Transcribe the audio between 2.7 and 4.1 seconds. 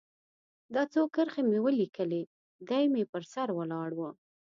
مې پر سر ولاړ و.